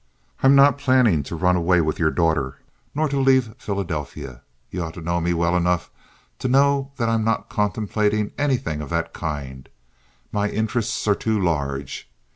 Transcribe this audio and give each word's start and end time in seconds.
I'm 0.41 0.55
not 0.55 0.79
planning 0.79 1.21
to 1.21 1.35
run 1.35 1.55
away 1.55 1.79
with 1.79 1.99
your 1.99 2.09
daughter, 2.09 2.57
nor 2.95 3.07
to 3.09 3.19
leave 3.19 3.53
Philadelphia. 3.59 4.41
You 4.71 4.81
ought 4.83 4.95
to 4.95 4.99
know 5.01 5.21
me 5.21 5.31
well 5.31 5.55
enough 5.55 5.91
to 6.39 6.47
know 6.47 6.91
that 6.97 7.07
I'm 7.07 7.23
not 7.23 7.49
contemplating 7.51 8.31
anything 8.35 8.81
of 8.81 8.89
that 8.89 9.13
kind; 9.13 9.69
my 10.31 10.49
interests 10.49 11.07
are 11.07 11.13
too 11.13 11.39
large. 11.39 12.09